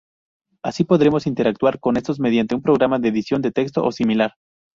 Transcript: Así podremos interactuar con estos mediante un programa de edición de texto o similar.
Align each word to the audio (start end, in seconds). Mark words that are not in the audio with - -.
Así 0.63 0.83
podremos 0.83 1.27
interactuar 1.27 1.79
con 1.79 1.95
estos 1.95 2.19
mediante 2.19 2.55
un 2.55 2.63
programa 2.63 2.97
de 2.97 3.09
edición 3.09 3.43
de 3.43 3.51
texto 3.51 3.85
o 3.85 3.91
similar. 3.91 4.33